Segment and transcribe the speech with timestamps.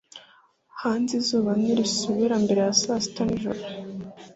[0.81, 3.61] hanze izuba ntirisubira mbere ya saa sita z'ijoro